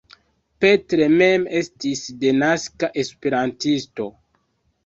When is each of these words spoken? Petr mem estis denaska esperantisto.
Petr 0.63 1.03
mem 1.19 1.45
estis 1.59 2.01
denaska 2.25 2.91
esperantisto. 3.05 4.09